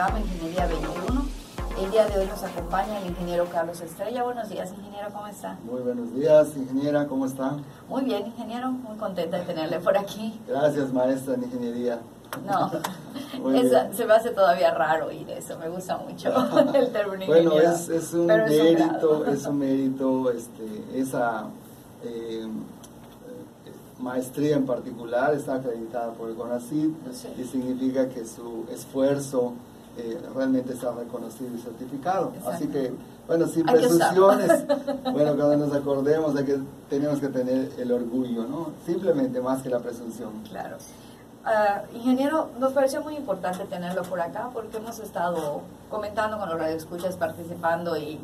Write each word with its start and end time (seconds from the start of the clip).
programa 0.00 0.20
Ingeniería 0.20 0.66
21. 0.66 1.26
El 1.78 1.90
día 1.90 2.06
de 2.06 2.18
hoy 2.18 2.26
nos 2.26 2.42
acompaña 2.42 2.98
el 3.00 3.08
ingeniero 3.08 3.44
Carlos 3.52 3.82
Estrella. 3.82 4.22
Buenos 4.22 4.48
días, 4.48 4.72
ingeniero, 4.72 5.08
¿cómo 5.12 5.26
está? 5.26 5.58
Muy 5.62 5.82
buenos 5.82 6.14
días, 6.14 6.56
ingeniera, 6.56 7.06
¿cómo 7.06 7.26
está? 7.26 7.58
Muy 7.86 8.04
bien, 8.04 8.26
ingeniero, 8.28 8.70
muy 8.70 8.96
contenta 8.96 9.38
de 9.38 9.44
tenerle 9.44 9.78
por 9.78 9.98
aquí. 9.98 10.40
Gracias, 10.48 10.90
maestra 10.94 11.34
en 11.34 11.44
ingeniería. 11.44 12.00
No, 12.46 12.70
se 13.92 14.06
me 14.06 14.14
hace 14.14 14.30
todavía 14.30 14.72
raro 14.72 15.08
oír 15.08 15.28
eso, 15.28 15.58
me 15.58 15.68
gusta 15.68 15.98
mucho 15.98 16.32
el 16.74 16.92
término 16.92 17.26
Bueno, 17.26 17.58
es, 17.58 17.90
es, 17.90 18.14
un 18.14 18.26
mérito, 18.26 19.26
es 19.26 19.46
un 19.46 19.58
mérito, 19.58 20.30
este, 20.30 20.98
esa 20.98 21.44
eh, 22.04 22.48
maestría 23.98 24.56
en 24.56 24.64
particular 24.64 25.34
está 25.34 25.56
acreditada 25.56 26.12
por 26.12 26.30
el 26.30 26.36
CONACYT 26.36 26.94
y 27.38 27.44
significa 27.44 28.08
que 28.08 28.24
su 28.24 28.64
esfuerzo 28.72 29.52
realmente 30.34 30.72
está 30.72 30.92
reconocido 30.92 31.54
y 31.54 31.58
certificado. 31.58 32.32
Así 32.46 32.66
que, 32.68 32.92
bueno, 33.26 33.46
sin 33.46 33.64
presunciones, 33.64 34.66
bueno, 35.12 35.36
cuando 35.36 35.56
nos 35.56 35.74
acordemos 35.74 36.34
de 36.34 36.44
que 36.44 36.58
tenemos 36.88 37.20
que 37.20 37.28
tener 37.28 37.70
el 37.78 37.92
orgullo, 37.92 38.44
¿no? 38.44 38.72
Simplemente 38.84 39.40
más 39.40 39.62
que 39.62 39.68
la 39.68 39.78
presunción. 39.78 40.42
Claro. 40.48 40.76
Ah, 41.44 41.82
ingeniero, 41.94 42.50
nos 42.58 42.72
pareció 42.72 43.00
muy 43.02 43.16
importante 43.16 43.64
tenerlo 43.64 44.02
por 44.02 44.20
acá 44.20 44.50
porque 44.52 44.76
hemos 44.76 44.98
estado 44.98 45.62
comentando 45.88 46.38
con 46.38 46.48
los 46.50 46.58
radioescuchas, 46.58 47.16
participando 47.16 47.96
y 47.96 48.20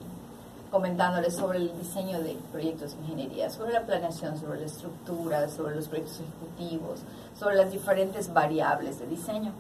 comentándoles 0.71 1.35
sobre 1.35 1.59
el 1.59 1.79
diseño 1.79 2.21
de 2.21 2.37
proyectos 2.53 2.93
de 2.93 2.99
ingeniería, 3.03 3.49
sobre 3.49 3.73
la 3.73 3.83
planeación, 3.83 4.39
sobre 4.39 4.61
la 4.61 4.67
estructura, 4.67 5.49
sobre 5.49 5.77
los 5.77 5.89
proyectos 5.89 6.21
ejecutivos, 6.21 7.01
sobre 7.39 7.57
las 7.57 7.71
diferentes 7.71 8.33
variables 8.33 8.99
de 8.99 9.07
diseño. 9.07 9.53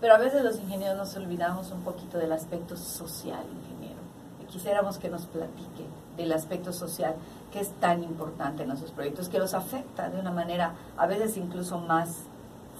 Pero 0.00 0.14
a 0.14 0.18
veces 0.18 0.42
los 0.42 0.58
ingenieros 0.58 0.96
nos 0.96 1.16
olvidamos 1.16 1.70
un 1.72 1.82
poquito 1.82 2.18
del 2.18 2.32
aspecto 2.32 2.76
social, 2.76 3.44
ingeniero. 3.52 4.00
quisiéramos 4.48 4.98
que 4.98 5.08
nos 5.08 5.26
platique 5.26 5.84
del 6.16 6.32
aspecto 6.32 6.72
social 6.72 7.14
que 7.52 7.60
es 7.60 7.70
tan 7.80 8.02
importante 8.02 8.62
en 8.62 8.68
nuestros 8.68 8.92
proyectos, 8.92 9.28
que 9.28 9.38
los 9.38 9.54
afecta 9.54 10.08
de 10.10 10.18
una 10.18 10.30
manera 10.30 10.74
a 10.96 11.06
veces 11.06 11.36
incluso 11.36 11.78
más 11.78 12.16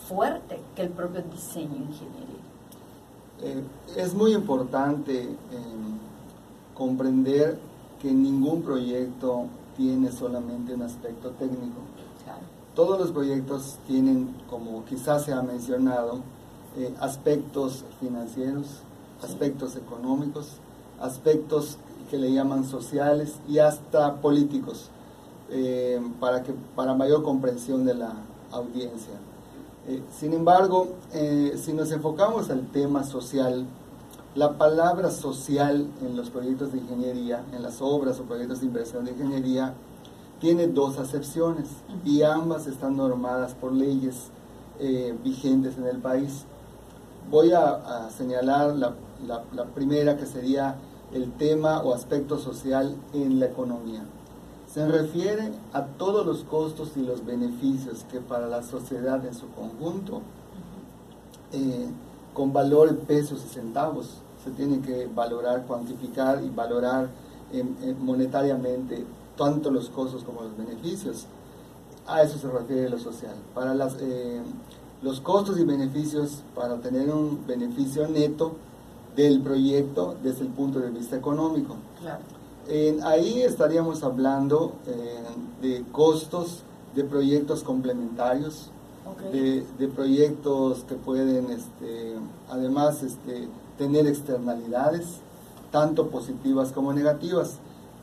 fuerte 0.08 0.60
que 0.74 0.82
el 0.82 0.88
propio 0.91 1.22
diseño 1.22 1.76
ingeniería. 1.76 2.41
Eh, 3.42 3.62
es 3.96 4.14
muy 4.14 4.34
importante 4.34 5.22
eh, 5.22 5.36
comprender 6.74 7.58
que 8.00 8.10
ningún 8.12 8.62
proyecto 8.62 9.46
tiene 9.76 10.10
solamente 10.10 10.74
un 10.74 10.82
aspecto 10.82 11.30
técnico. 11.30 11.80
Todos 12.74 12.98
los 12.98 13.10
proyectos 13.10 13.78
tienen, 13.86 14.34
como 14.48 14.84
quizás 14.84 15.24
se 15.24 15.32
ha 15.32 15.42
mencionado, 15.42 16.20
eh, 16.76 16.94
aspectos 17.00 17.84
financieros, 18.00 18.66
aspectos 19.22 19.76
económicos, 19.76 20.56
aspectos 21.00 21.78
que 22.10 22.18
le 22.18 22.32
llaman 22.32 22.64
sociales 22.64 23.36
y 23.48 23.58
hasta 23.58 24.16
políticos, 24.16 24.91
para, 26.20 26.44
que, 26.44 26.52
para 26.76 26.94
mayor 26.94 27.24
comprensión 27.24 27.84
de 27.84 27.94
la 27.94 28.12
audiencia. 28.52 29.14
Eh, 29.88 30.02
sin 30.16 30.34
embargo, 30.34 30.88
eh, 31.12 31.58
si 31.60 31.72
nos 31.72 31.91
enfocamos 31.91 32.50
al 32.50 32.66
tema 32.68 33.02
social, 33.02 33.64
la 34.34 34.58
palabra 34.58 35.10
social 35.10 35.88
en 36.02 36.16
los 36.16 36.30
proyectos 36.30 36.72
de 36.72 36.78
ingeniería, 36.78 37.42
en 37.52 37.62
las 37.62 37.80
obras 37.80 38.20
o 38.20 38.24
proyectos 38.24 38.60
de 38.60 38.66
inversión 38.66 39.04
de 39.04 39.12
ingeniería, 39.12 39.74
tiene 40.38 40.68
dos 40.68 40.98
acepciones 40.98 41.68
y 42.04 42.22
ambas 42.22 42.66
están 42.66 42.96
normadas 42.96 43.54
por 43.54 43.72
leyes 43.72 44.28
eh, 44.78 45.16
vigentes 45.25 45.76
en 45.76 45.87
el 45.87 45.98
país. 45.98 46.44
Voy 47.28 47.53
a, 47.53 48.08
señalar 48.16 48.75
la 48.76 49.64
primera 49.75 50.16
que 50.16 50.26
sería 50.26 50.76
el 51.12 51.32
tema 51.32 51.82
o 51.82 51.92
aspecto 51.92 52.38
social 52.38 52.97
en 53.12 53.41
la 53.41 53.47
economía 53.47 54.04
se 54.72 54.86
refiere 54.86 55.53
a 55.72 55.84
todos 55.84 56.25
los 56.25 56.44
costos 56.44 56.92
y 56.97 57.00
los 57.00 57.26
beneficios 57.26 58.04
que 58.10 58.20
para 58.20 58.47
la 58.47 58.62
sociedad 58.62 59.25
en 59.26 59.34
su 59.34 59.50
conjunto, 59.50 60.22
eh, 61.53 61.88
con 62.34 62.53
valor 62.53 62.88
en 62.88 62.98
pesos 62.98 63.44
y 63.44 63.48
centavos, 63.48 64.19
se 64.44 64.50
tiene 64.52 64.81
que 64.81 65.08
valorar, 65.12 65.66
cuantificar 65.66 66.42
y 66.42 66.50
valorar 66.50 67.08
monetariamente 67.98 69.04
tanto 69.37 69.70
los 69.70 69.91
costos 69.91 70.22
como 70.22 70.42
los 70.42 70.56
beneficios. 70.56 71.26
A 72.06 72.22
eso 72.22 72.38
se 72.38 72.48
refiere 72.48 72.88
lo 72.88 72.98
social. 72.98 73.34
Para 73.54 73.75
las, 73.75 73.97
eh, 74.00 74.41
los 75.03 75.21
costos 75.21 75.59
y 75.59 75.65
beneficios, 75.65 76.43
para 76.55 76.77
tener 76.77 77.11
un 77.11 77.47
beneficio 77.47 78.06
neto 78.09 78.53
del 79.16 79.41
proyecto 79.41 80.16
desde 80.22 80.43
el 80.43 80.49
punto 80.49 80.81
de 80.81 80.91
vista 80.91 81.16
económico. 81.16 81.77
Claro 82.00 82.21
ahí 83.03 83.43
estaríamos 83.43 84.03
hablando 84.03 84.75
eh, 84.87 85.19
de 85.62 85.84
costos 85.91 86.62
de 86.94 87.05
proyectos 87.05 87.62
complementarios, 87.62 88.71
de, 89.33 89.88
proyectos 89.94 90.84
que 90.84 90.94
pueden 90.94 91.50
este, 91.50 92.15
además 92.49 93.03
este, 93.03 93.49
tener 93.77 94.06
externalidades, 94.06 95.06
tanto 95.71 96.09
positivas 96.09 96.72
como 96.72 96.93
negativas. 96.93 97.59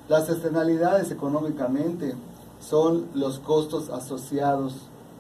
Las 0.10 0.30
externalidades 0.30 1.12
económicamente 1.12 2.14
son 2.60 3.08
los 3.14 3.40
costos 3.40 3.90
asociados 3.90 4.74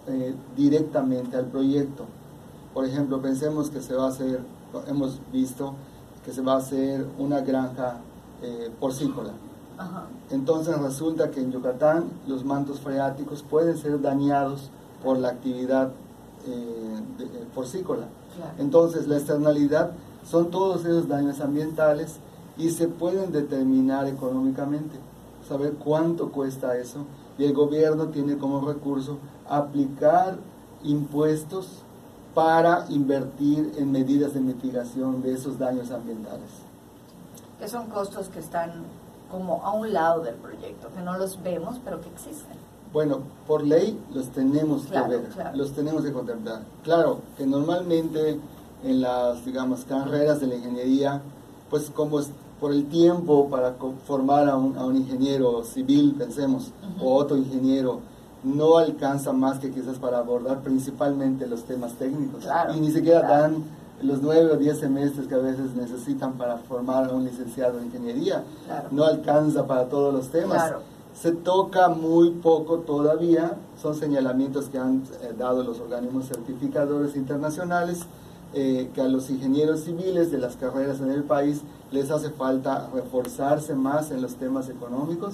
eh, 0.07 0.35
directamente 0.55 1.37
al 1.37 1.45
proyecto. 1.45 2.05
Por 2.73 2.85
ejemplo, 2.85 3.21
pensemos 3.21 3.69
que 3.69 3.81
se 3.81 3.95
va 3.95 4.05
a 4.05 4.09
hacer, 4.09 4.41
hemos 4.87 5.19
visto 5.31 5.73
que 6.25 6.33
se 6.33 6.41
va 6.41 6.53
a 6.53 6.57
hacer 6.57 7.05
una 7.17 7.41
granja 7.41 7.97
eh, 8.41 8.69
porcícola. 8.79 9.31
Entonces 10.31 10.77
resulta 10.79 11.31
que 11.31 11.39
en 11.39 11.51
Yucatán 11.51 12.05
los 12.27 12.43
mantos 12.43 12.79
freáticos 12.81 13.43
pueden 13.43 13.77
ser 13.77 14.01
dañados 14.01 14.69
por 15.03 15.17
la 15.17 15.29
actividad 15.29 15.91
eh, 16.47 16.99
eh, 17.19 17.45
porcícola. 17.53 18.07
Entonces 18.59 19.07
la 19.07 19.17
externalidad 19.17 19.91
son 20.25 20.51
todos 20.51 20.81
esos 20.81 21.07
daños 21.07 21.39
ambientales 21.39 22.17
y 22.57 22.71
se 22.71 22.87
pueden 22.87 23.31
determinar 23.31 24.07
económicamente, 24.07 24.97
saber 25.47 25.73
cuánto 25.73 26.31
cuesta 26.31 26.77
eso 26.77 27.05
y 27.37 27.45
el 27.45 27.53
gobierno 27.53 28.07
tiene 28.07 28.37
como 28.37 28.67
recurso 28.67 29.17
aplicar 29.49 30.37
impuestos 30.83 31.83
para 32.33 32.85
invertir 32.89 33.73
en 33.77 33.91
medidas 33.91 34.33
de 34.33 34.41
mitigación 34.41 35.21
de 35.21 35.33
esos 35.33 35.57
daños 35.57 35.91
ambientales 35.91 36.67
que 37.59 37.67
son 37.67 37.87
costos 37.87 38.27
que 38.29 38.39
están 38.39 38.71
como 39.31 39.63
a 39.63 39.71
un 39.73 39.91
lado 39.91 40.21
del 40.21 40.35
proyecto, 40.35 40.89
que 40.95 41.01
no 41.01 41.17
los 41.17 41.41
vemos, 41.43 41.77
pero 41.83 41.99
que 41.99 42.07
existen. 42.09 42.55
Bueno, 42.93 43.19
por 43.45 43.63
ley 43.63 43.99
los 44.13 44.27
tenemos 44.29 44.85
que 44.85 44.99
ver, 45.01 45.29
los 45.53 45.73
tenemos 45.73 46.03
que 46.03 46.13
contemplar. 46.13 46.61
Claro, 46.83 47.19
que 47.37 47.45
normalmente 47.45 48.39
en 48.83 49.01
las, 49.01 49.43
digamos, 49.43 49.83
carreras 49.83 50.39
de 50.39 50.47
la 50.47 50.55
ingeniería, 50.55 51.21
pues 51.69 51.89
como 51.89 52.19
es 52.19 52.29
por 52.61 52.71
el 52.71 52.87
tiempo 52.87 53.49
para 53.49 53.75
formar 54.05 54.47
a 54.49 54.55
un, 54.55 54.77
a 54.77 54.85
un 54.85 54.95
ingeniero 54.95 55.63
civil, 55.63 56.15
pensemos, 56.17 56.71
o 57.01 57.15
otro 57.15 57.35
ingeniero, 57.35 57.99
no 58.43 58.77
alcanza 58.77 59.33
más 59.33 59.59
que 59.59 59.71
quizás 59.71 59.97
para 59.97 60.19
abordar 60.19 60.59
principalmente 60.61 61.47
los 61.47 61.63
temas 61.63 61.93
técnicos. 61.93 62.43
y 62.75 62.79
ni 62.79 62.91
siquiera 62.91 63.21
dan 63.21 63.63
los 64.01 64.21
nueve 64.21 64.51
o 64.51 64.57
diez 64.57 64.79
semestres 64.79 65.27
que 65.27 65.35
a 65.35 65.39
veces 65.39 65.75
necesitan 65.75 66.33
para 66.33 66.57
formar 66.57 67.09
a 67.09 67.13
un 67.13 67.23
licenciado 67.23 67.79
en 67.79 67.85
ingeniería. 67.85 68.43
No 68.91 69.05
alcanza 69.05 69.65
para 69.65 69.85
todos 69.85 70.13
los 70.13 70.29
temas. 70.29 70.73
Se 71.13 71.31
toca 71.31 71.89
muy 71.89 72.29
poco 72.29 72.79
todavía, 72.79 73.57
son 73.81 73.95
señalamientos 73.95 74.65
que 74.65 74.77
han 74.77 75.01
eh, 75.23 75.33
dado 75.35 75.63
los 75.63 75.79
organismos 75.79 76.27
certificadores 76.27 77.15
internacionales, 77.15 78.01
eh, 78.53 78.91
que 78.93 79.01
a 79.01 79.07
los 79.07 79.27
ingenieros 79.31 79.81
civiles 79.81 80.29
de 80.29 80.37
las 80.37 80.55
carreras 80.57 81.01
en 81.01 81.09
el 81.09 81.23
país 81.23 81.61
les 81.91 82.11
hace 82.11 82.29
falta 82.29 82.87
reforzarse 82.93 83.73
más 83.73 84.11
en 84.11 84.21
los 84.21 84.35
temas 84.35 84.69
económicos 84.69 85.33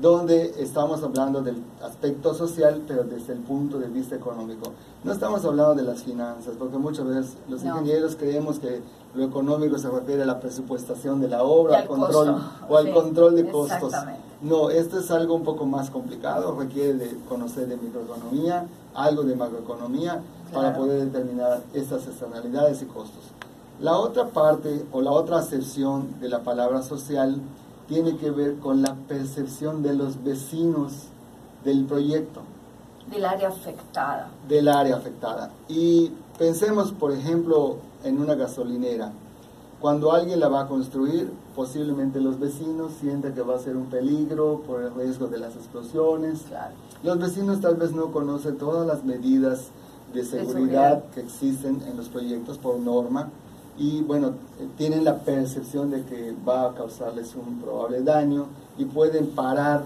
donde 0.00 0.54
estamos 0.58 1.02
hablando 1.02 1.42
del 1.42 1.62
aspecto 1.82 2.32
social, 2.32 2.82
pero 2.88 3.04
desde 3.04 3.34
el 3.34 3.40
punto 3.40 3.78
de 3.78 3.88
vista 3.88 4.16
económico. 4.16 4.72
No 5.04 5.12
estamos 5.12 5.44
hablando 5.44 5.74
de 5.74 5.82
las 5.82 6.02
finanzas, 6.02 6.54
porque 6.58 6.78
muchas 6.78 7.06
veces 7.06 7.36
los 7.48 7.62
ingenieros 7.62 8.16
creemos 8.16 8.58
que 8.58 8.80
lo 9.14 9.24
económico 9.24 9.78
se 9.78 9.90
refiere 9.90 10.22
a 10.22 10.26
la 10.26 10.40
presupuestación 10.40 11.20
de 11.20 11.28
la 11.28 11.42
obra, 11.42 11.80
al 11.80 11.86
control 11.86 12.40
o 12.68 12.76
al 12.76 12.92
control 12.92 13.36
de 13.36 13.50
costos. 13.50 13.92
No, 14.40 14.70
esto 14.70 15.00
es 15.00 15.10
algo 15.10 15.34
un 15.34 15.44
poco 15.44 15.66
más 15.66 15.90
complicado, 15.90 16.56
requiere 16.58 16.94
de 16.94 17.16
conocer 17.28 17.68
de 17.68 17.76
microeconomía, 17.76 18.66
algo 18.94 19.22
de 19.22 19.36
macroeconomía, 19.36 20.22
para 20.52 20.74
poder 20.74 21.04
determinar 21.04 21.60
estas 21.74 22.06
externalidades 22.06 22.80
y 22.80 22.86
costos. 22.86 23.22
La 23.80 23.98
otra 23.98 24.28
parte 24.28 24.84
o 24.92 25.02
la 25.02 25.10
otra 25.10 25.38
acepción 25.38 26.20
de 26.20 26.28
la 26.30 26.40
palabra 26.40 26.82
social 26.82 27.40
tiene 27.90 28.16
que 28.16 28.30
ver 28.30 28.58
con 28.58 28.82
la 28.82 28.94
percepción 28.94 29.82
de 29.82 29.94
los 29.94 30.22
vecinos 30.22 31.08
del 31.64 31.84
proyecto. 31.86 32.40
Del 33.10 33.24
área 33.24 33.48
afectada. 33.48 34.28
Del 34.48 34.68
área 34.68 34.96
afectada. 34.96 35.50
Y 35.68 36.12
pensemos, 36.38 36.92
por 36.92 37.10
ejemplo, 37.10 37.78
en 38.04 38.20
una 38.20 38.36
gasolinera. 38.36 39.10
Cuando 39.80 40.12
alguien 40.12 40.38
la 40.38 40.48
va 40.48 40.60
a 40.62 40.68
construir, 40.68 41.32
posiblemente 41.56 42.20
los 42.20 42.38
vecinos 42.38 42.92
sienten 43.00 43.34
que 43.34 43.42
va 43.42 43.56
a 43.56 43.58
ser 43.58 43.76
un 43.76 43.86
peligro 43.86 44.62
por 44.64 44.82
el 44.82 44.94
riesgo 44.94 45.26
de 45.26 45.38
las 45.38 45.56
explosiones. 45.56 46.44
Los 47.02 47.18
vecinos 47.18 47.60
tal 47.60 47.74
vez 47.74 47.90
no 47.90 48.12
conocen 48.12 48.56
todas 48.56 48.86
las 48.86 49.04
medidas 49.04 49.70
de 50.14 50.24
seguridad 50.24 51.06
que 51.12 51.22
existen 51.22 51.82
en 51.88 51.96
los 51.96 52.08
proyectos 52.08 52.56
por 52.58 52.78
norma 52.78 53.30
y 53.80 54.02
bueno, 54.02 54.34
tienen 54.76 55.04
la 55.04 55.20
percepción 55.20 55.90
de 55.90 56.02
que 56.02 56.36
va 56.46 56.66
a 56.66 56.74
causarles 56.74 57.34
un 57.34 57.62
probable 57.62 58.02
daño 58.02 58.44
y 58.76 58.84
pueden 58.84 59.28
parar 59.28 59.84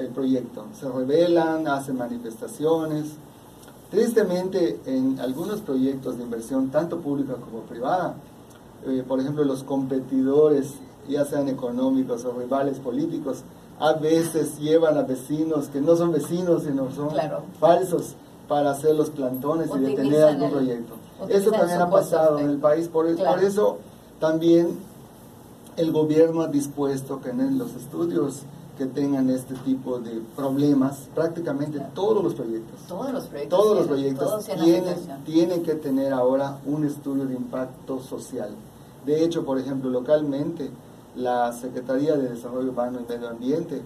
el 0.00 0.08
proyecto. 0.08 0.66
Se 0.74 0.90
rebelan, 0.90 1.68
hacen 1.68 1.96
manifestaciones. 1.96 3.12
Tristemente, 3.92 4.80
en 4.86 5.20
algunos 5.20 5.60
proyectos 5.60 6.18
de 6.18 6.24
inversión, 6.24 6.70
tanto 6.70 6.98
pública 6.98 7.34
como 7.34 7.60
privada, 7.60 8.16
eh, 8.86 9.04
por 9.06 9.20
ejemplo, 9.20 9.44
los 9.44 9.62
competidores, 9.62 10.74
ya 11.08 11.24
sean 11.24 11.48
económicos 11.48 12.24
o 12.24 12.32
rivales 12.32 12.80
políticos, 12.80 13.44
a 13.78 13.92
veces 13.92 14.58
llevan 14.58 14.98
a 14.98 15.02
vecinos 15.02 15.68
que 15.68 15.80
no 15.80 15.94
son 15.94 16.10
vecinos, 16.10 16.64
sino 16.64 16.90
son 16.90 17.10
falsos 17.60 18.16
para 18.52 18.72
hacer 18.72 18.94
los 18.94 19.08
plantones 19.08 19.70
y 19.74 19.78
detener 19.78 20.24
algún 20.24 20.50
proyecto. 20.50 20.94
Eso 21.26 21.50
también 21.50 21.80
ha 21.80 21.88
pasado 21.88 22.38
en 22.38 22.50
el 22.50 22.58
país, 22.58 22.86
por, 22.86 23.06
por 23.16 23.42
eso 23.42 23.78
también 24.20 24.78
el 25.78 25.90
gobierno 25.90 26.42
ha 26.42 26.48
dispuesto 26.48 27.18
que 27.22 27.30
en 27.30 27.56
los 27.56 27.74
estudios 27.74 28.42
que 28.76 28.84
tengan 28.84 29.30
este 29.30 29.54
tipo 29.54 29.98
de 30.00 30.20
problemas, 30.36 31.08
prácticamente 31.14 31.80
todos 31.94 32.22
los 32.22 32.34
proyectos, 32.34 32.80
todos 32.86 33.10
los 33.10 33.26
proyectos, 33.26 33.58
todos 33.58 33.76
los 33.78 33.86
proyectos 33.86 34.44
tienen, 34.62 34.96
tienen 35.24 35.62
que 35.62 35.74
tener 35.76 36.12
ahora 36.12 36.58
un 36.66 36.84
estudio 36.84 37.24
de 37.24 37.34
impacto 37.34 38.00
social. 38.00 38.50
De 39.06 39.24
hecho, 39.24 39.46
por 39.46 39.58
ejemplo, 39.58 39.88
localmente, 39.88 40.70
la 41.16 41.54
Secretaría 41.54 42.16
de 42.16 42.28
Desarrollo 42.28 42.68
Urbano 42.68 43.00
y 43.00 43.10
Medio 43.10 43.30
Ambiente, 43.30 43.80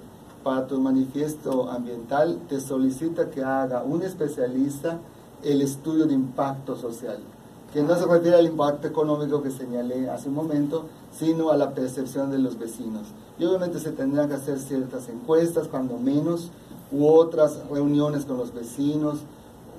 para 0.47 0.69
tu 0.69 0.81
manifiesto 0.81 1.69
ambiental, 1.69 2.39
te 2.49 2.61
solicita 2.61 3.31
que 3.31 3.43
haga 3.43 3.83
un 3.83 4.03
especialista 4.03 5.01
el 5.43 5.61
estudio 5.61 6.07
de 6.07 6.15
impacto 6.15 6.77
social 6.77 7.19
que 7.73 7.83
no 7.83 7.97
se 7.97 8.07
refiere 8.07 8.37
al 8.37 8.47
impacto 8.47 8.87
económico 8.87 9.43
que 9.43 9.51
señalé 9.51 10.09
hace 10.09 10.29
un 10.29 10.37
momento, 10.37 10.85
sino 11.11 11.51
a 11.51 11.57
la 11.57 11.75
percepción 11.75 12.31
de 12.31 12.39
los 12.39 12.57
vecinos. 12.61 13.09
Y 13.41 13.45
obviamente 13.45 13.81
se 13.81 13.91
tendrán 13.91 14.29
que 14.29 14.37
hacer 14.37 14.61
ciertas 14.61 15.09
encuestas, 15.09 15.67
cuando 15.67 15.99
menos, 15.99 16.53
u 16.93 17.09
otras 17.09 17.59
reuniones 17.69 18.25
con 18.25 18.37
los 18.37 18.55
vecinos, 18.55 19.19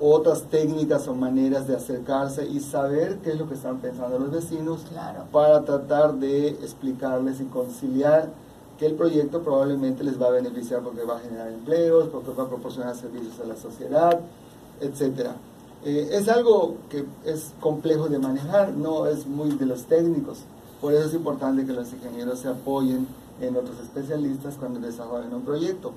otras 0.00 0.42
técnicas 0.42 1.08
o 1.08 1.14
maneras 1.14 1.66
de 1.66 1.76
acercarse 1.76 2.46
y 2.46 2.60
saber 2.60 3.20
qué 3.24 3.30
es 3.30 3.38
lo 3.38 3.48
que 3.48 3.54
están 3.54 3.78
pensando 3.78 4.18
los 4.18 4.30
vecinos 4.30 4.84
para 5.32 5.64
tratar 5.64 6.14
de 6.16 6.48
explicarles 6.48 7.40
y 7.40 7.44
conciliar 7.44 8.28
que 8.78 8.86
el 8.86 8.94
proyecto 8.94 9.42
probablemente 9.42 10.04
les 10.04 10.20
va 10.20 10.28
a 10.28 10.30
beneficiar 10.30 10.82
porque 10.82 11.02
va 11.02 11.16
a 11.16 11.20
generar 11.20 11.48
empleos, 11.48 12.08
porque 12.08 12.30
va 12.32 12.44
a 12.44 12.48
proporcionar 12.48 12.94
servicios 12.94 13.40
a 13.40 13.46
la 13.46 13.56
sociedad, 13.56 14.20
etcétera. 14.80 15.34
Eh, 15.84 16.10
es 16.12 16.28
algo 16.28 16.76
que 16.88 17.04
es 17.24 17.52
complejo 17.60 18.08
de 18.08 18.18
manejar, 18.18 18.72
no 18.72 19.06
es 19.06 19.26
muy 19.26 19.50
de 19.50 19.66
los 19.66 19.84
técnicos. 19.84 20.38
Por 20.80 20.92
eso 20.92 21.08
es 21.08 21.14
importante 21.14 21.66
que 21.66 21.72
los 21.72 21.92
ingenieros 21.92 22.38
se 22.38 22.48
apoyen 22.48 23.08
en 23.40 23.56
otros 23.56 23.78
especialistas 23.80 24.54
cuando 24.56 24.78
desarrollen 24.78 25.34
un 25.34 25.42
proyecto. 25.42 25.92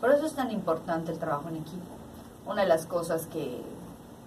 Por 0.00 0.10
eso 0.10 0.26
es 0.26 0.32
tan 0.32 0.50
importante 0.50 1.12
el 1.12 1.18
trabajo 1.18 1.48
en 1.48 1.56
equipo. 1.56 1.92
Una 2.46 2.62
de 2.62 2.68
las 2.68 2.86
cosas 2.86 3.26
que, 3.26 3.60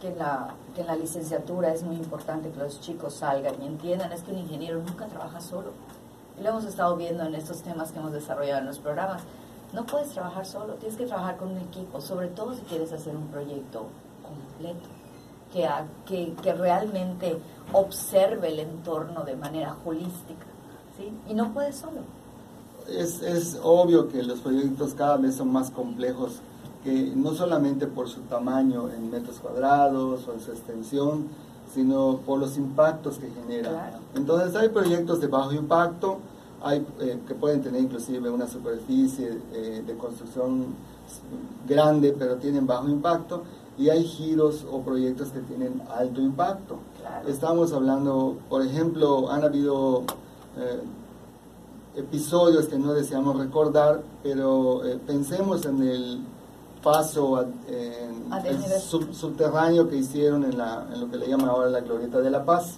que, 0.02 0.10
en 0.10 0.20
la, 0.20 0.54
que 0.76 0.82
en 0.82 0.88
la 0.88 0.96
licenciatura 0.96 1.74
es 1.74 1.84
muy 1.84 1.96
importante 1.96 2.50
que 2.50 2.60
los 2.60 2.80
chicos 2.80 3.16
salgan 3.16 3.56
y 3.62 3.66
entiendan 3.66 4.12
es 4.12 4.22
que 4.22 4.32
un 4.32 4.40
ingeniero 4.40 4.80
nunca 4.80 5.06
trabaja 5.08 5.42
solo. 5.42 5.72
Lo 6.42 6.50
hemos 6.50 6.66
estado 6.66 6.96
viendo 6.96 7.24
en 7.24 7.36
estos 7.36 7.62
temas 7.62 7.92
que 7.92 8.00
hemos 8.00 8.12
desarrollado 8.12 8.60
en 8.60 8.68
los 8.68 8.80
programas. 8.80 9.24
No 9.74 9.86
puedes 9.86 10.10
trabajar 10.10 10.46
solo, 10.46 10.76
tienes 10.76 10.98
que 10.98 11.06
trabajar 11.06 11.38
con 11.38 11.50
un 11.50 11.58
equipo, 11.58 12.00
sobre 12.00 12.28
todo 12.28 12.54
si 12.54 12.62
quieres 12.62 12.92
hacer 12.94 13.16
un 13.16 13.28
proyecto 13.28 13.88
completo, 14.22 14.88
que, 15.52 15.68
que, 16.06 16.34
que 16.42 16.54
realmente 16.54 17.38
observe 17.74 18.50
el 18.50 18.60
entorno 18.60 19.24
de 19.24 19.36
manera 19.36 19.76
holística, 19.84 20.46
¿sí? 20.98 21.12
Y 21.28 21.34
no 21.34 21.54
puede 21.54 21.74
solo. 21.74 22.02
Es, 22.88 23.22
es 23.22 23.60
obvio 23.62 24.08
que 24.08 24.24
los 24.24 24.40
proyectos 24.40 24.94
cada 24.94 25.18
vez 25.18 25.36
son 25.36 25.52
más 25.52 25.70
complejos, 25.72 26.40
que 26.84 27.12
no 27.16 27.34
solamente 27.34 27.88
por 27.88 28.08
su 28.08 28.22
tamaño 28.22 28.90
en 28.90 29.10
metros 29.10 29.40
cuadrados 29.40 30.26
o 30.28 30.34
en 30.34 30.40
su 30.40 30.52
extensión, 30.52 31.28
sino 31.74 32.20
por 32.26 32.40
los 32.40 32.58
impactos 32.58 33.18
que 33.18 33.30
genera. 33.30 34.00
Entonces 34.16 34.56
hay 34.56 34.70
proyectos 34.70 35.22
de 35.22 35.28
bajo 35.28 35.54
impacto, 35.54 36.20
hay 36.62 36.86
eh, 37.00 37.20
que 37.28 37.36
pueden 37.36 37.62
tener 37.62 37.82
inclusive 37.82 38.30
una 38.30 38.48
superficie 38.48 39.40
eh, 39.54 39.84
de 39.86 39.96
construcción 39.96 40.66
grande, 41.68 42.16
pero 42.18 42.36
tienen 42.36 42.66
bajo 42.66 42.90
impacto, 42.90 43.44
y 43.78 43.90
hay 43.90 44.04
giros 44.04 44.66
o 44.72 44.82
proyectos 44.82 45.30
que 45.30 45.40
tienen 45.42 45.82
alto 45.96 46.20
impacto. 46.22 46.78
Estamos 47.28 47.72
hablando, 47.74 48.38
por 48.50 48.62
ejemplo, 48.62 49.30
han 49.32 49.44
habido 49.44 50.04
eh, 50.58 50.82
episodios 51.96 52.66
que 52.66 52.78
no 52.78 52.94
deseamos 52.94 53.38
recordar, 53.38 54.02
pero 54.24 54.82
pensemos 55.06 55.66
en 55.66 55.84
el 55.84 56.22
paso 56.84 57.46
subterráneo 59.14 59.90
que 59.90 59.98
hicieron 59.98 60.44
en, 60.44 60.58
la, 60.58 60.88
en, 60.94 61.02
lo 61.02 61.12
que 61.12 61.18
le 61.18 61.28
llaman 61.28 61.50
ahora 61.50 61.70
la 61.70 61.82
Glorieta 61.82 62.20
de 62.20 62.30
la 62.30 62.46
Paz. 62.46 62.78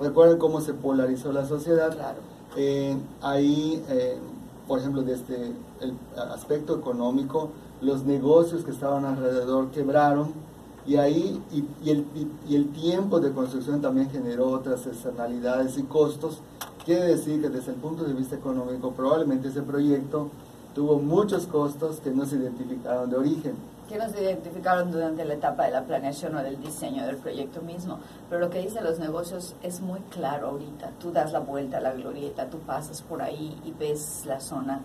Recuerden 0.00 0.38
cómo 0.38 0.60
se 0.60 0.74
polarizó 0.74 1.32
la 1.32 1.46
sociedad. 1.46 1.96
Eh, 2.56 2.96
ahí, 3.22 3.82
por 4.66 4.78
ejemplo, 4.78 5.02
desde 5.02 5.52
el 5.80 5.94
aspecto 6.16 6.76
económico, 6.76 7.50
los 7.80 8.04
negocios 8.04 8.64
que 8.64 8.70
estaban 8.70 9.04
alrededor 9.04 9.70
quebraron 9.70 10.32
y 10.86 10.96
ahí 10.96 11.40
y, 11.52 11.90
el, 11.90 12.06
y, 12.48 12.56
el, 12.56 12.72
tiempo 12.72 13.20
de 13.20 13.30
construcción 13.32 13.82
también 13.82 14.10
generó 14.10 14.48
otras 14.48 14.86
externalidades 14.86 15.76
y 15.76 15.82
costos. 15.82 16.40
Quiere 16.84 17.04
decir 17.04 17.42
que 17.42 17.50
desde 17.50 17.72
el 17.72 17.76
punto 17.76 18.04
de 18.04 18.14
vista 18.14 18.36
económico 18.36 18.92
probablemente 18.92 19.48
ese 19.48 19.60
proyecto 19.60 20.30
tuvo 20.78 21.00
muchos 21.00 21.48
costos 21.48 21.98
que 21.98 22.12
no 22.12 22.24
se 22.24 22.36
identificaron 22.36 23.10
de 23.10 23.16
origen. 23.16 23.56
Que 23.88 23.98
no 23.98 24.08
se 24.08 24.22
identificaron 24.22 24.92
durante 24.92 25.24
la 25.24 25.34
etapa 25.34 25.64
de 25.64 25.72
la 25.72 25.82
planeación 25.82 26.36
o 26.36 26.38
del 26.40 26.60
diseño 26.60 27.04
del 27.04 27.16
proyecto 27.16 27.60
mismo. 27.62 27.98
Pero 28.30 28.42
lo 28.42 28.48
que 28.48 28.60
dicen 28.60 28.84
los 28.84 29.00
negocios 29.00 29.56
es 29.60 29.80
muy 29.80 29.98
claro 30.08 30.50
ahorita. 30.50 30.92
Tú 31.00 31.10
das 31.10 31.32
la 31.32 31.40
vuelta 31.40 31.78
a 31.78 31.80
la 31.80 31.94
glorieta, 31.94 32.48
tú 32.48 32.58
pasas 32.60 33.02
por 33.02 33.20
ahí 33.22 33.60
y 33.64 33.72
ves 33.72 34.22
la 34.24 34.38
zona 34.38 34.80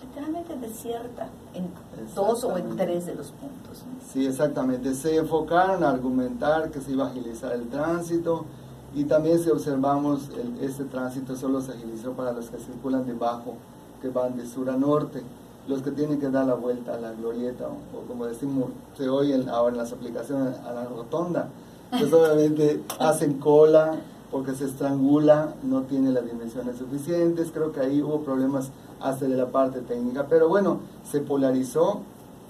literalmente 0.00 0.56
desierta 0.56 1.28
en 1.52 1.68
dos 2.14 2.42
o 2.44 2.56
en 2.56 2.74
tres 2.74 3.04
de 3.04 3.14
los 3.14 3.32
puntos. 3.32 3.84
Sí, 4.10 4.26
exactamente. 4.26 4.94
Se 4.94 5.18
enfocaron 5.18 5.84
a 5.84 5.90
argumentar 5.90 6.70
que 6.70 6.80
se 6.80 6.92
iba 6.92 7.04
a 7.04 7.08
agilizar 7.08 7.52
el 7.52 7.68
tránsito 7.68 8.46
y 8.94 9.04
también 9.04 9.38
si 9.38 9.50
observamos 9.50 10.30
el, 10.30 10.64
este 10.64 10.84
tránsito 10.84 11.36
solo 11.36 11.60
se 11.60 11.72
agilizó 11.72 12.12
para 12.12 12.32
los 12.32 12.48
que 12.48 12.56
circulan 12.56 13.04
debajo, 13.04 13.56
que 14.00 14.08
van 14.08 14.36
de 14.36 14.46
sur 14.46 14.68
a 14.70 14.76
norte, 14.76 15.22
los 15.68 15.82
que 15.82 15.90
tienen 15.90 16.20
que 16.20 16.30
dar 16.30 16.46
la 16.46 16.54
vuelta 16.54 16.94
a 16.94 16.98
la 16.98 17.12
glorieta 17.12 17.66
o, 17.68 18.06
como 18.06 18.26
decimos, 18.26 18.70
se 18.96 19.08
oyen 19.08 19.48
ahora 19.48 19.72
en 19.72 19.78
las 19.78 19.92
aplicaciones 19.92 20.56
a 20.60 20.72
la 20.72 20.84
rotonda. 20.84 21.48
Pues 21.90 22.12
obviamente 22.12 22.82
hacen 22.98 23.34
cola 23.34 23.96
porque 24.30 24.54
se 24.54 24.66
estrangula, 24.66 25.54
no 25.62 25.82
tiene 25.82 26.12
las 26.12 26.24
dimensiones 26.24 26.76
suficientes, 26.76 27.50
creo 27.52 27.72
que 27.72 27.80
ahí 27.80 28.02
hubo 28.02 28.20
problemas 28.20 28.70
hasta 29.00 29.26
de 29.26 29.36
la 29.36 29.46
parte 29.46 29.80
técnica. 29.80 30.26
Pero 30.28 30.48
bueno, 30.48 30.80
se 31.10 31.20
polarizó 31.20 32.00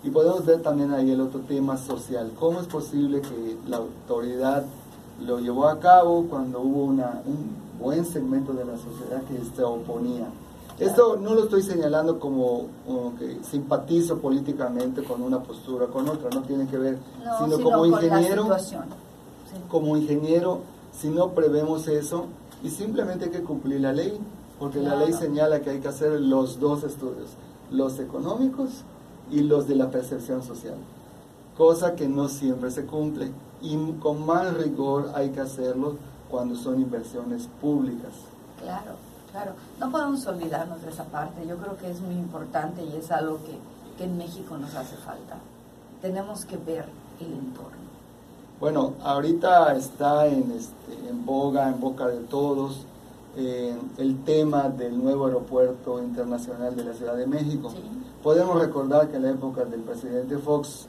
y 0.02 0.10
podemos 0.10 0.44
ver 0.44 0.62
también 0.62 0.92
ahí 0.92 1.10
el 1.10 1.20
otro 1.20 1.40
tema 1.40 1.76
social. 1.76 2.32
¿Cómo 2.38 2.60
es 2.60 2.66
posible 2.66 3.20
que 3.20 3.56
la 3.68 3.78
autoridad 3.78 4.64
lo 5.24 5.38
llevó 5.40 5.68
a 5.68 5.80
cabo 5.80 6.26
cuando 6.28 6.60
hubo 6.60 6.84
una, 6.84 7.22
un 7.24 7.56
buen 7.78 8.04
segmento 8.04 8.52
de 8.52 8.64
la 8.64 8.76
sociedad 8.76 9.22
que 9.22 9.38
se 9.54 9.62
oponía? 9.62 10.28
Esto 10.78 11.16
no 11.16 11.35
lo 11.35 11.45
estoy 11.45 11.62
señalando 11.62 12.21
como, 12.21 12.66
que 13.18 13.38
simpatizo 13.42 14.18
políticamente 14.18 15.02
con 15.02 15.23
una 15.23 15.42
postura 15.42 15.87
con 15.87 16.09
otra, 16.09 16.28
no 16.30 16.42
tiene 16.42 16.66
que 16.66 16.76
ver, 16.76 16.99
sino, 17.42 17.61
como 17.62 17.87
ingeniero, 17.87 18.49
como 19.68 19.97
ingeniero, 19.97 20.61
si 20.92 21.09
no 21.09 21.30
prevemos 21.30 21.88
eso 21.88 22.26
y 22.62 22.71
simplemente 22.71 23.26
hay 23.26 23.30
que 23.30 23.42
cumplir 23.42 23.80
la 23.80 23.92
ley, 23.92 24.18
porque 24.59 24.80
la 24.80 24.97
ley 24.97 25.12
señala 25.12 25.61
que 25.61 25.71
hay 25.71 25.80
que 25.80 25.88
hacer 25.88 26.21
los 26.21 26.61
dos 26.61 26.85
estudios, 26.85 27.30
los 27.71 27.99
económicos 27.99 28.85
y 29.30 29.40
los 29.40 29.66
de 29.66 29.76
la 29.76 29.90
percepción 29.90 30.42
social, 30.42 30.76
cosa 31.56 31.95
que 31.95 32.06
no 32.06 32.28
siempre 32.28 32.71
se 32.71 32.85
cumple 32.85 33.33
y 33.62 33.76
con 34.00 34.26
más 34.26 34.54
rigor 34.54 35.11
hay 35.14 35.30
que 35.30 35.40
hacerlo 35.40 35.97
cuando 36.30 36.54
son 36.54 36.80
inversiones 36.80 37.49
públicas. 37.61 38.12
Claro, 38.61 38.92
claro, 39.37 39.52
no 39.78 39.90
podemos 39.90 40.26
olvidarnos 40.26 40.81
de 40.81 40.88
esa 40.88 41.05
parte, 41.05 41.47
yo 41.47 41.59
creo 41.59 41.76
que 41.76 41.90
es 41.90 42.00
muy 42.00 42.14
importante 42.14 42.83
y 42.83 42.97
es 42.97 43.11
algo 43.11 43.37
que, 43.45 43.59
que 43.99 44.05
en 44.05 44.16
México 44.16 44.57
nos 44.57 44.75
hace 44.75 44.97
falta. 44.97 45.37
Tenemos 46.00 46.47
que 46.47 46.57
ver 46.57 46.87
el 47.21 47.33
entorno. 47.35 47.87
Bueno, 48.59 48.95
ahorita 49.02 49.76
está 49.76 50.26
en, 50.26 50.52
este, 50.52 51.11
en 51.11 51.26
boga, 51.26 51.69
en 51.69 51.78
boca 51.78 52.09
de 52.09 52.21
todos, 52.21 52.87
eh, 53.37 53.76
el 53.99 54.25
tema 54.25 54.71
del 54.71 54.97
nuevo 54.97 55.26
aeropuerto 55.26 56.02
internacional 56.02 56.75
de 56.75 56.85
la 56.85 56.95
Ciudad 56.95 57.14
de 57.14 57.26
México. 57.26 57.71
Podemos 58.23 58.59
recordar 58.59 59.09
que 59.09 59.16
en 59.16 59.23
la 59.25 59.31
época 59.33 59.66
del 59.66 59.81
presidente 59.81 60.38
Fox, 60.38 60.87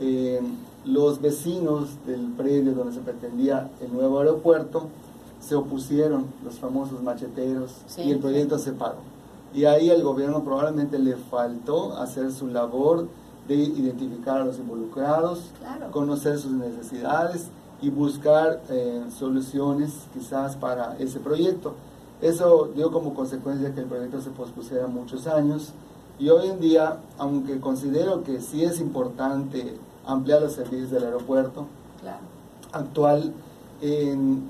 eh, 0.00 0.40
los 0.84 1.20
vecinos 1.20 1.90
del 2.04 2.32
predio 2.32 2.72
donde 2.72 2.94
se 2.94 3.00
pretendía 3.00 3.70
el 3.80 3.92
nuevo 3.92 4.18
aeropuerto 4.18 4.88
se 5.46 5.54
opusieron, 5.54 6.26
los 6.44 6.58
famosos 6.58 7.02
macheteros, 7.02 7.72
y 7.98 8.10
el 8.12 8.18
proyecto 8.18 8.58
se 8.58 8.72
paró. 8.72 8.98
Y 9.52 9.66
ahí 9.66 9.90
el 9.90 10.02
gobierno 10.02 10.42
probablemente 10.42 10.98
le 10.98 11.16
faltó 11.16 11.96
hacer 11.96 12.32
su 12.32 12.48
labor 12.48 13.08
de 13.46 13.54
identificar 13.56 14.40
a 14.40 14.44
los 14.44 14.58
involucrados, 14.58 15.50
conocer 15.92 16.38
sus 16.38 16.52
necesidades 16.52 17.48
y 17.82 17.90
buscar 17.90 18.62
eh, 18.70 19.04
soluciones 19.16 19.92
quizás 20.14 20.56
para 20.56 20.96
ese 20.98 21.20
proyecto. 21.20 21.74
Eso 22.22 22.70
dio 22.74 22.90
como 22.90 23.14
consecuencia 23.14 23.74
que 23.74 23.80
el 23.80 23.86
proyecto 23.86 24.20
se 24.22 24.30
pospusiera 24.30 24.86
muchos 24.86 25.26
años 25.26 25.72
y 26.18 26.30
hoy 26.30 26.48
en 26.48 26.60
día, 26.60 27.00
aunque 27.18 27.60
considero 27.60 28.22
que 28.22 28.40
sí 28.40 28.64
es 28.64 28.80
importante 28.80 29.76
ampliar 30.06 30.40
los 30.40 30.52
servicios 30.52 30.90
del 30.90 31.04
aeropuerto 31.04 31.66
actual, 32.72 33.32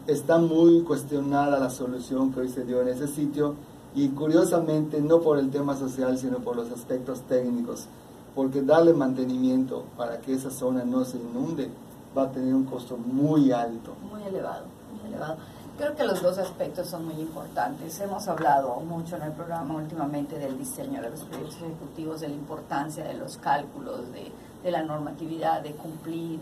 está 0.07 0.39
muy 0.39 0.83
cuestionada 0.83 1.59
la 1.59 1.71
solución 1.71 2.33
que 2.33 2.41
hoy 2.41 2.49
se 2.49 2.65
dio 2.65 2.83
en 2.83 2.89
ese 2.89 3.09
sitio 3.09 3.55
y 3.95 4.09
curiosamente 4.09 5.01
no 5.01 5.21
por 5.21 5.39
el 5.39 5.51
tema 5.51 5.77
social, 5.77 6.19
sino 6.19 6.39
por 6.39 6.57
los 6.57 6.71
aspectos 6.71 7.23
técnicos, 7.23 7.87
porque 8.35 8.63
darle 8.63 8.93
mantenimiento 8.93 9.85
para 9.97 10.21
que 10.21 10.35
esa 10.35 10.51
zona 10.51 10.85
no 10.85 11.05
se 11.05 11.19
inunde 11.19 11.71
va 12.17 12.25
a 12.25 12.31
tener 12.31 12.55
un 12.55 12.65
costo 12.65 12.97
muy 12.97 13.51
alto. 13.53 13.95
Muy 14.11 14.23
elevado, 14.23 14.67
muy 14.93 15.09
elevado. 15.09 15.37
Creo 15.77 15.97
que 15.97 16.05
los 16.05 16.23
dos 16.23 16.39
aspectos 16.39 16.87
son 16.87 17.05
muy 17.05 17.21
importantes. 17.21 17.99
Hemos 18.01 18.29
hablado 18.29 18.79
mucho 18.81 19.17
en 19.17 19.23
el 19.23 19.33
programa 19.33 19.75
últimamente 19.75 20.39
del 20.39 20.57
diseño 20.57 21.03
de 21.03 21.11
los 21.11 21.21
proyectos 21.23 21.57
ejecutivos, 21.57 22.21
de 22.21 22.29
la 22.29 22.35
importancia 22.35 23.03
de 23.03 23.15
los 23.15 23.39
cálculos, 23.39 24.03
de, 24.13 24.71
la 24.71 24.83
normatividad, 24.85 25.63
de 25.63 25.73
cumplir, 25.73 26.39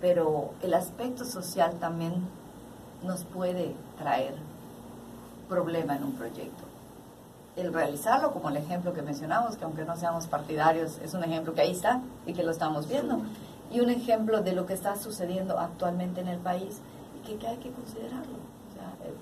pero 0.00 0.50
el 0.62 0.74
aspecto 0.74 1.24
social 1.24 1.74
también 1.80 2.14
nos 3.02 3.24
puede 3.24 3.74
traer 3.98 4.34
problema 5.48 5.96
en 5.96 6.04
un 6.04 6.12
proyecto. 6.12 6.64
El 7.56 7.72
realizarlo, 7.72 8.32
como 8.32 8.50
el 8.50 8.56
ejemplo 8.56 8.92
que 8.92 9.02
mencionamos, 9.02 9.56
que 9.56 9.64
aunque 9.64 9.84
no 9.84 9.96
seamos 9.96 10.26
partidarios, 10.28 10.98
es 10.98 11.14
un 11.14 11.24
ejemplo 11.24 11.54
que 11.54 11.62
ahí 11.62 11.72
está 11.72 12.00
y 12.26 12.32
que 12.32 12.44
lo 12.44 12.52
estamos 12.52 12.88
viendo, 12.88 13.20
y 13.72 13.80
un 13.80 13.90
ejemplo 13.90 14.42
de 14.42 14.52
lo 14.52 14.66
que 14.66 14.74
está 14.74 14.96
sucediendo 14.96 15.58
actualmente 15.58 16.20
en 16.20 16.28
el 16.28 16.38
país 16.38 16.78
y 17.28 17.34
que, 17.34 17.46
hay 17.46 17.56
que 17.56 17.70
considerarlo. 17.72 18.38
Eh, 19.04 19.14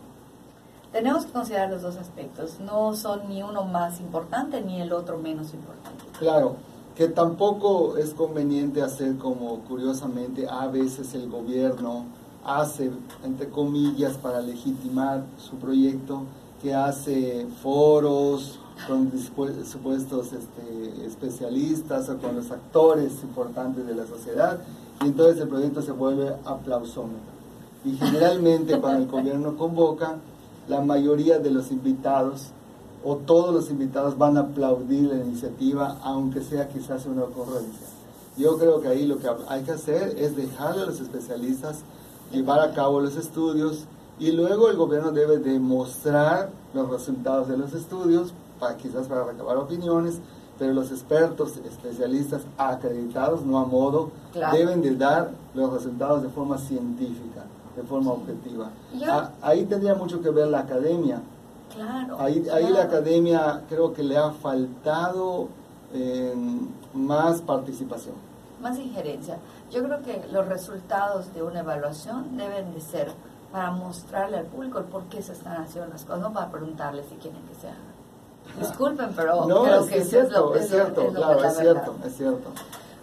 tenemos 0.93 1.25
que 1.25 1.33
considerar 1.33 1.71
los 1.71 1.83
dos 1.83 1.97
aspectos, 1.97 2.61
no 2.61 2.95
son 2.95 3.29
ni 3.29 3.43
uno 3.43 3.65
más 3.65 4.01
importante 4.01 4.61
ni 4.61 4.83
el 4.83 4.93
otro 4.93 5.19
menos 5.19 5.55
importante. 5.55 6.05
Claro, 6.19 6.57
que 6.97 7.09
tampoco 7.09 7.99
es 7.99 8.15
conveniente 8.15 8.81
hacer 8.81 9.17
como 9.19 9.61
curiosamente 9.61 10.49
a 10.49 10.67
veces 10.67 11.15
el 11.15 11.29
gobierno 11.29 12.07
hace, 12.43 12.91
entre 13.23 13.51
comillas, 13.51 14.17
para 14.17 14.41
legitimar 14.41 15.25
su 15.37 15.57
proyecto, 15.57 16.23
que 16.63 16.75
hace 16.75 17.47
foros 17.63 18.59
con 18.87 19.11
supuestos 19.19 20.33
este, 20.33 21.07
especialistas 21.07 22.09
o 22.09 22.17
con 22.19 22.37
los 22.37 22.51
actores 22.51 23.13
importantes 23.23 23.87
de 23.87 23.95
la 23.95 24.07
sociedad, 24.07 24.61
y 25.03 25.09
entonces 25.09 25.43
el 25.43 25.49
proyecto 25.49 25.83
se 25.83 25.93
vuelve 25.93 26.35
aplausómetro. 26.47 27.37
Y 27.85 27.93
generalmente 27.97 28.81
cuando 28.81 29.03
el 29.03 29.09
gobierno 29.09 29.57
convoca, 29.57 30.17
la 30.67 30.81
mayoría 30.81 31.39
de 31.39 31.51
los 31.51 31.71
invitados 31.71 32.53
o 33.09 33.15
todos 33.19 33.55
los 33.55 33.71
invitados 33.71 34.19
van 34.19 34.37
a 34.37 34.41
aplaudir 34.41 35.05
la 35.05 35.15
iniciativa, 35.15 35.97
aunque 36.03 36.43
sea 36.43 36.67
quizás 36.67 37.07
una 37.07 37.23
ocurrencia. 37.23 37.87
Yo 38.37 38.59
creo 38.59 38.81
que 38.81 38.89
ahí 38.89 39.07
lo 39.07 39.19
que 39.19 39.29
hay 39.47 39.63
que 39.63 39.71
hacer 39.71 40.19
es 40.19 40.35
dejarle 40.35 40.83
a 40.83 40.87
los 40.87 41.01
especialistas 41.01 41.85
llevar 42.33 42.59
a 42.59 42.75
cabo 42.75 43.01
los 43.01 43.15
estudios 43.15 43.85
y 44.19 44.33
luego 44.33 44.69
el 44.71 44.77
gobierno 44.77 45.13
debe 45.13 45.39
demostrar 45.39 46.51
los 46.75 46.91
resultados 46.91 47.47
de 47.47 47.57
los 47.57 47.75
estudios, 47.75 48.35
para, 48.59 48.77
quizás 48.77 49.07
para 49.07 49.23
recabar 49.23 49.57
opiniones, 49.57 50.19
pero 50.59 50.73
los 50.73 50.91
expertos, 50.91 51.59
especialistas 51.65 52.43
acreditados, 52.59 53.45
no 53.45 53.61
a 53.61 53.67
modo, 53.67 54.11
deben 54.53 54.83
de 54.83 54.97
dar 54.97 55.31
los 55.55 55.73
resultados 55.73 56.23
de 56.23 56.29
forma 56.29 56.59
científica, 56.59 57.45
de 57.77 57.83
forma 57.85 58.11
objetiva. 58.11 58.71
Ah, 59.07 59.31
ahí 59.43 59.65
tendría 59.65 59.95
mucho 59.95 60.21
que 60.21 60.31
ver 60.31 60.49
la 60.49 60.61
academia. 60.61 61.23
Claro, 61.75 62.17
ahí, 62.21 62.47
ahí 62.53 62.69
la 62.69 62.85
academia 62.85 63.63
creo 63.69 63.93
que 63.93 64.03
le 64.03 64.17
ha 64.17 64.31
faltado 64.31 65.49
eh, 65.93 66.35
más 66.95 67.43
participación. 67.43 68.15
Más 68.61 68.79
injerencia. 68.79 69.39
Yo 69.71 69.83
creo 69.85 70.03
que 70.03 70.25
los 70.33 70.47
resultados 70.47 71.33
de 71.35 71.43
una 71.43 71.61
evaluación 71.61 72.37
deben 72.37 72.73
de 72.73 72.81
ser 72.81 73.13
para 73.53 73.71
mostrarle 73.71 74.39
al 74.39 74.47
público 74.47 74.79
el 74.79 74.85
por 74.85 75.05
qué 75.05 75.23
se 75.23 75.33
están 75.33 75.63
haciendo 75.63 75.91
las 75.91 76.05
cosas, 76.05 76.21
no 76.21 76.33
para 76.33 76.51
preguntarle 76.51 77.03
si 77.05 77.17
quieren 77.17 77.41
que 77.43 77.55
se 77.55 77.69
hagan. 77.69 77.97
Disculpen, 78.61 79.13
pero 79.15 79.47
creo 79.47 79.87
que 79.87 79.99
es 79.99 80.09
cierto, 80.09 80.55
es, 80.55 80.69
cierto, 80.69 81.09
claro, 81.09 81.45
es 81.45 81.57
cierto, 81.57 81.95
es 82.05 82.17
cierto. 82.17 82.51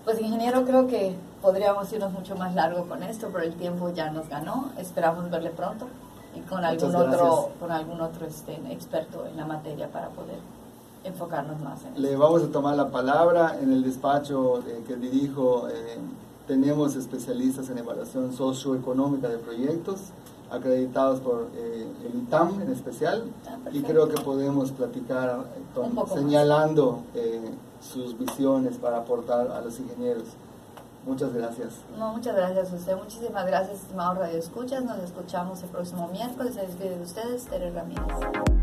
Pues 0.06 0.20
ingeniero, 0.20 0.64
creo 0.64 0.88
que 0.88 1.16
podríamos 1.42 1.92
irnos 1.92 2.12
mucho 2.12 2.36
más 2.36 2.56
largo 2.56 2.86
con 2.88 3.04
esto, 3.04 3.30
pero 3.32 3.44
el 3.44 3.54
tiempo 3.56 3.90
ya 3.90 4.10
nos 4.10 4.28
ganó. 4.30 4.72
Esperamos 4.78 5.30
verle 5.30 5.50
pronto 5.50 5.88
y 6.36 6.40
con 6.42 6.64
algún 6.64 6.96
otro, 6.96 7.50
con 7.60 7.72
algún 7.72 8.02
otro 8.02 8.26
este, 8.26 8.54
experto 8.72 9.26
en 9.26 9.38
la 9.38 9.46
materia 9.46 9.88
para 9.90 10.10
poder 10.10 10.38
enfocarnos 11.04 11.60
más 11.60 11.80
en 11.84 12.02
Le 12.02 12.16
vamos 12.16 12.44
a 12.44 12.48
tomar 12.48 12.76
la 12.76 12.90
palabra 12.90 13.58
en 13.62 13.72
el 13.72 13.84
despacho 13.84 14.60
eh, 14.60 14.84
que 14.88 14.96
dirijo. 14.96 15.68
Eh, 15.70 15.98
tenemos 16.48 16.96
especialistas 16.96 17.70
en 17.70 17.78
evaluación 17.78 18.34
socioeconómica 18.34 19.30
de 19.30 19.38
proyectos, 19.38 20.00
acreditados 20.52 21.20
por 21.22 21.48
eh, 21.56 21.88
el 22.06 22.20
ITAM 22.20 22.62
en 22.62 22.72
especial, 22.72 23.24
ah, 23.48 23.58
y 23.72 23.82
creo 23.82 24.10
que 24.10 24.22
podemos 24.22 24.72
platicar 24.72 25.46
señalando 26.14 27.04
eh, 27.16 27.50
sus 27.82 28.18
visiones 28.18 28.78
para 28.78 28.98
aportar 28.98 29.52
a 29.52 29.62
los 29.62 29.80
ingenieros. 29.80 30.26
Muchas 31.06 31.34
gracias. 31.34 31.74
No, 31.98 32.14
muchas 32.14 32.36
gracias 32.36 32.72
a 32.72 32.76
usted. 32.76 32.96
Muchísimas 32.96 33.46
gracias, 33.46 33.82
estimados 33.82 34.18
Radio 34.18 34.40
Escuchas. 34.40 34.84
Nos 34.84 35.00
escuchamos 35.00 35.62
el 35.62 35.70
próximo 35.70 36.08
miércoles. 36.08 36.54
Se 36.54 36.62
despide 36.62 36.98
de 36.98 37.04
ustedes, 37.04 37.46
Tere 37.46 37.72
Ramírez. 37.72 38.63